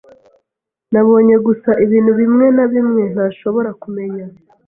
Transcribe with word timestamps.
Nabonye 0.93 1.35
gusa 1.45 1.71
ibintu 1.85 2.11
bimwe 2.19 2.45
na 2.55 2.65
bimwe 2.73 3.01
ntashobora 3.13 3.69
kumenya. 3.81 4.25